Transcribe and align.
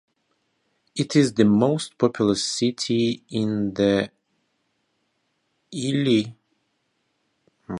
It 0.95 1.15
is 1.15 1.31
the 1.35 1.45
most 1.45 1.95
populous 1.99 2.43
city 2.43 3.23
in 3.29 3.75
the 3.75 4.09
Ili 5.71 6.23
Kazakh 6.23 6.25
Autonomous 6.25 6.33
Prefecture. 6.33 7.67